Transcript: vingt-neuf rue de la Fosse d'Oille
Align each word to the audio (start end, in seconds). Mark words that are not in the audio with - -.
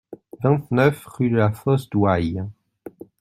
vingt-neuf 0.41 1.05
rue 1.05 1.29
de 1.29 1.37
la 1.37 1.51
Fosse 1.51 1.87
d'Oille 1.87 2.43